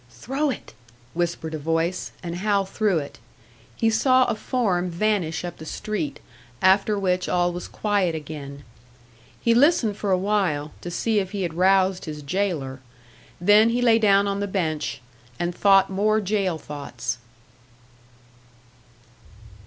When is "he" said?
3.75-3.91, 9.39-9.53, 11.33-11.43, 13.69-13.79